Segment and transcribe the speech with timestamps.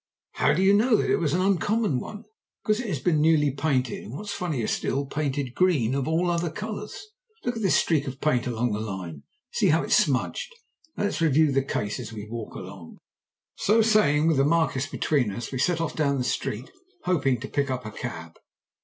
[0.31, 2.23] "How do you know that it was an uncommon one?"
[2.63, 6.49] "Because it has been newly painted, and what's funnier still, painted green, of all other
[6.49, 6.99] colours.
[7.45, 10.51] Look at this streak of paint along the line; see how it's smudged.
[10.97, 12.97] Now, let's review the case as we walk along."
[13.57, 16.71] So saying, with the Marquis between us, we set off down the street,
[17.03, 18.39] hoping to be able to pick up a cab.